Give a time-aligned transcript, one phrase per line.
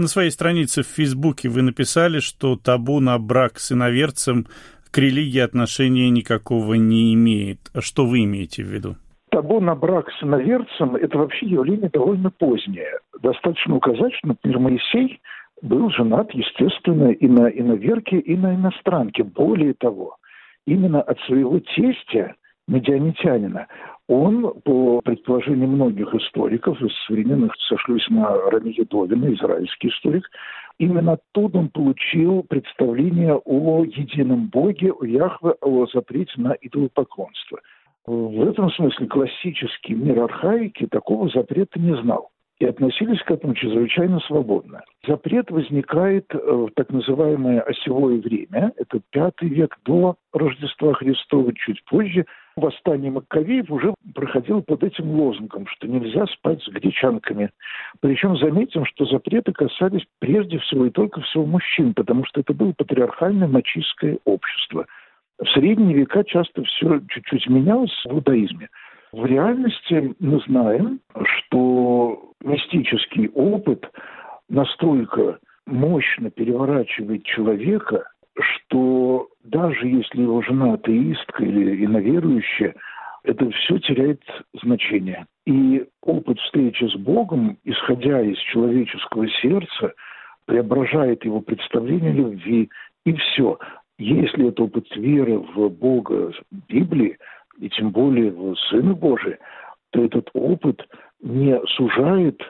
[0.00, 4.46] На своей странице в Фейсбуке вы написали, что табу на брак с иноверцем
[4.90, 7.58] к религии отношения никакого не имеет.
[7.74, 8.96] А что вы имеете в виду?
[9.30, 13.00] Табу на брак с иноверцем– это вообще явление довольно позднее.
[13.20, 15.20] Достаточно указать, что, например, Моисей
[15.60, 19.22] был женат, естественно, и на иноверке, и на иностранке.
[19.22, 20.16] Более того,
[20.66, 22.36] именно от своего тестя,
[22.68, 23.66] медианитянина,
[24.10, 30.28] он, по предположению многих историков, из современных сошлюсь на Рами Едовина, израильский историк,
[30.78, 37.60] именно оттуда он получил представление о едином Боге, о Яхве, о запрете на идолопоклонство.
[38.04, 42.30] В этом смысле классический мир архаики такого запрета не знал
[42.60, 44.82] и относились к этому чрезвычайно свободно.
[45.06, 51.82] Запрет возникает э, в так называемое осевое время, это пятый век до Рождества Христова, чуть
[51.86, 52.26] позже.
[52.56, 57.50] Восстание Маккавеев уже проходило под этим лозунгом, что нельзя спать с гречанками.
[58.00, 62.74] Причем заметим, что запреты касались прежде всего и только всего мужчин, потому что это было
[62.76, 64.84] патриархальное мачистское общество.
[65.38, 68.68] В средние века часто все чуть-чуть менялось в иудаизме.
[69.12, 71.89] В реальности мы знаем, что
[72.42, 73.88] мистический опыт
[74.48, 78.04] настолько мощно переворачивает человека,
[78.38, 82.74] что даже если его жена атеистка или иноверующая,
[83.22, 84.22] это все теряет
[84.62, 85.26] значение.
[85.46, 89.92] И опыт встречи с Богом, исходя из человеческого сердца,
[90.46, 92.70] преображает его представление любви,
[93.04, 93.58] и все.
[93.98, 96.32] Если это опыт веры в Бога
[96.68, 97.18] Библии,
[97.58, 99.38] и тем более в Сына Божия,
[99.90, 100.86] то этот опыт
[101.22, 102.40] не сужает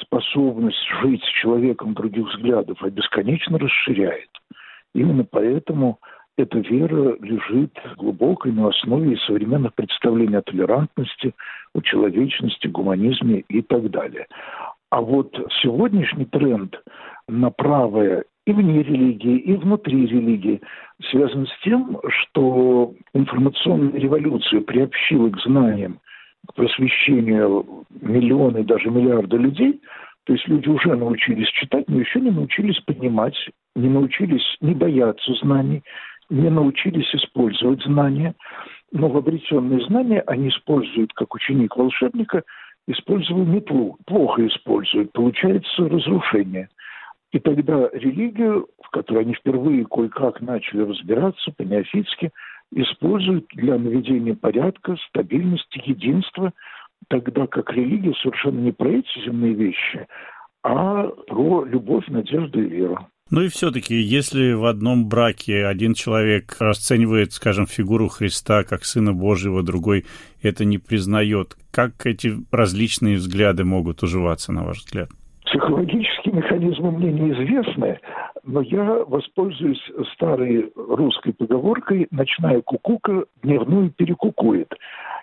[0.00, 4.28] способность жить с человеком других взглядов, а бесконечно расширяет.
[4.94, 5.98] Именно поэтому
[6.36, 11.34] эта вера лежит глубокой на основе современных представлений о толерантности,
[11.74, 14.26] о человечности, гуманизме и так далее.
[14.90, 16.80] А вот сегодняшний тренд
[17.26, 20.62] на правое и вне религии, и внутри религии
[21.10, 26.00] связан с тем, что информационная революция приобщила к знаниям,
[26.46, 29.80] к просвещению миллионы, даже миллиарды людей,
[30.28, 33.34] то есть люди уже научились читать, но еще не научились понимать,
[33.74, 35.82] не научились не бояться знаний,
[36.28, 38.34] не научились использовать знания.
[38.92, 42.42] Но в обретенные знания они используют, как ученик волшебника,
[42.86, 46.68] используя метлу, плохо используют, получается разрушение.
[47.32, 52.32] И тогда религию, в которой они впервые кое-как начали разбираться по-неофитски,
[52.72, 56.52] используют для наведения порядка, стабильности, единства,
[57.08, 60.06] тогда как религия совершенно не про эти земные вещи,
[60.62, 63.08] а про любовь, надежду и веру.
[63.30, 69.12] Ну и все-таки, если в одном браке один человек расценивает, скажем, фигуру Христа как Сына
[69.12, 70.06] Божьего, другой
[70.42, 75.10] это не признает, как эти различные взгляды могут уживаться, на ваш взгляд?
[75.44, 78.00] Психологические механизмы мне неизвестны,
[78.48, 79.82] но я воспользуюсь
[80.14, 84.72] старой русской поговоркой «ночная кукука дневную перекукует».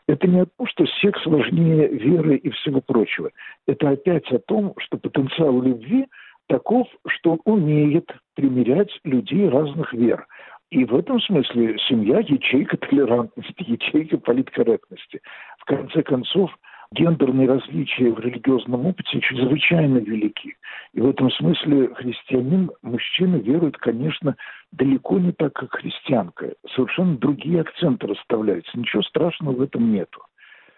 [0.08, 3.32] Это не о том, что секс важнее веры и всего прочего.
[3.68, 6.06] Это опять о том, что потенциал любви
[6.48, 10.28] таков, что он умеет примирять людей разных вер.
[10.70, 15.22] И в этом смысле семья– ячейка толерантности, ячейка политкорректности.
[15.58, 16.52] В конце концов,
[16.96, 20.56] гендерные различия в религиозном опыте чрезвычайно велики.
[20.94, 24.36] И в этом смысле христианин, мужчина верует, конечно,
[24.72, 26.54] далеко не так, как христианка.
[26.74, 28.78] Совершенно другие акценты расставляются.
[28.78, 30.22] Ничего страшного в этом нету.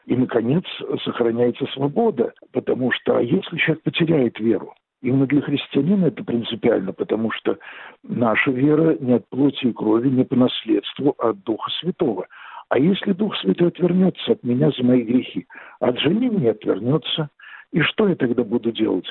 [0.05, 0.63] И, наконец,
[1.03, 4.73] сохраняется свобода, потому что а если человек потеряет веру,
[5.03, 7.59] Именно для христианина это принципиально, потому что
[8.01, 12.25] наша вера не от плоти и крови, не по наследству, а от Духа Святого–
[12.69, 15.47] а если Дух Святой отвернется от меня за мои грехи,
[15.79, 17.29] от жены не отвернется,
[17.71, 19.07] и что я тогда буду делать?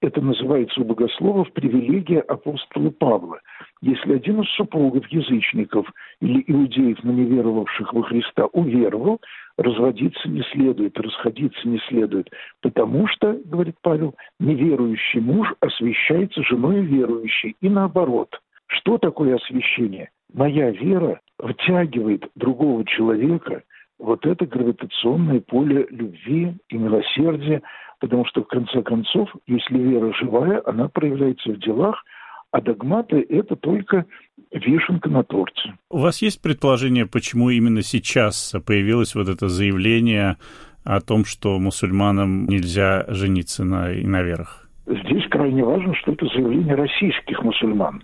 [0.00, 3.40] Это называется у богословов привилегия апостола Павла.
[3.80, 9.20] Если один из супругов язычников или иудеев, но не веровавших во Христа, уверовал,
[9.56, 12.30] разводиться не следует, расходиться не следует,
[12.62, 18.40] потому что, говорит Павел, неверующий муж освящается женой верующей, и наоборот.
[18.68, 20.10] Что такое освящение?
[20.32, 23.62] Моя вера втягивает другого человека
[23.98, 27.62] вот это гравитационное поле любви и милосердия,
[28.00, 32.04] потому что, в конце концов, если вера живая, она проявляется в делах,
[32.50, 34.06] а догматы– это только
[34.52, 35.74] вишенка на торте.
[35.90, 40.36] У вас есть предположение, почему именно сейчас появилось вот это заявление
[40.84, 44.68] о том, что мусульманам нельзя жениться на иноверах?
[44.86, 48.02] Здесь крайне важно, что это заявление российских мусульман.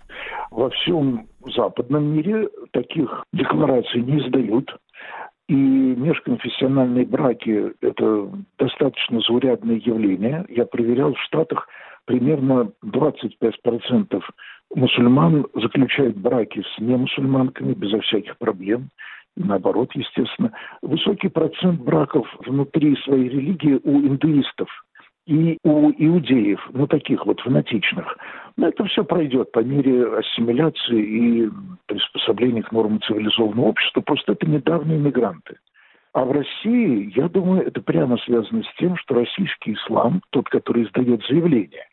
[0.50, 4.74] Во всем западном мире таких деклараций не издают.
[5.46, 10.46] И межконфессиональные браки– это достаточно заурядное явление.
[10.48, 11.68] Я проверял в Штатах
[12.06, 14.22] примерно 25%
[14.74, 18.90] мусульман заключают браки с немусульманками безо всяких проблем.
[19.36, 20.52] наоборот, естественно.
[20.80, 24.68] Высокий процент браков внутри своей религии у индуистов
[25.26, 28.16] и у иудеев, ну, таких вот фанатичных.
[28.56, 31.50] Но это все пройдет по мере ассимиляции и
[31.86, 34.00] приспособления к нормам цивилизованного общества.
[34.00, 35.56] Просто это недавние мигранты.
[36.12, 40.84] А в России, я думаю, это прямо связано с тем, что российский ислам, тот, который
[40.84, 41.88] издает заявления,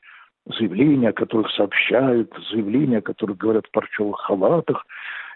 [0.46, 4.86] заявления, о которых сообщают, заявления, о которых говорят в парчевых халатах,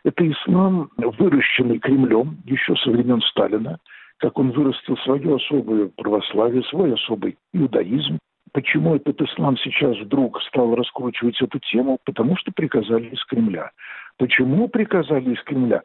[0.04, 3.80] это ислам, выращенный Кремлем еще со времен Сталина,
[4.18, 8.20] как он вырастил свое особое православие, свой особый иудаизм.
[8.56, 12.00] Почему этот ислам сейчас вдруг стал раскручивать эту тему?
[12.06, 13.72] Потому что приказали из Кремля.
[14.18, 15.82] Почему приказали из Кремля?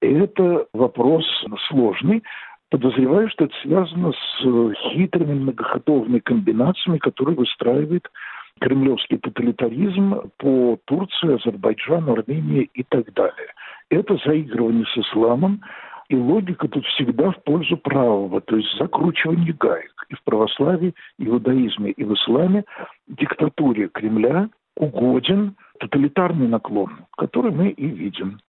[0.00, 1.24] Это вопрос
[1.68, 2.24] сложный.
[2.70, 8.10] Подозреваю, что это связано с хитрыми многоходовыми комбинациями, которые выстраивает
[8.60, 13.52] кремлевский тоталитаризм по Турции, Азербайджану, Армении и так далее.
[13.90, 15.60] Это заигрывание с исламом,
[16.08, 19.97] и логика тут всегда в пользу правого, то есть закручивание гаек.
[20.10, 22.64] И в православии, и в иудаизме, и в исламе
[23.08, 28.40] диктатуре Кремля угоден тоталитарный наклон, который мы и видим.